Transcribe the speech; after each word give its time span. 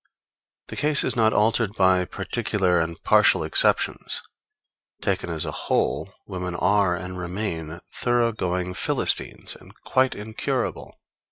The 0.69 0.75
case 0.75 1.03
is 1.03 1.15
not 1.15 1.31
altered 1.31 1.73
by 1.75 2.05
particular 2.05 2.79
and 2.81 2.99
partial 3.03 3.43
exceptions; 3.43 4.23
taken 4.99 5.29
as 5.29 5.45
a 5.45 5.51
whole, 5.51 6.11
women 6.25 6.55
are, 6.55 6.95
and 6.95 7.19
remain, 7.19 7.79
thorough 7.93 8.31
going 8.31 8.73
Philistines, 8.73 9.55
and 9.55 9.71
quite 9.83 10.15
incurable. 10.15 10.97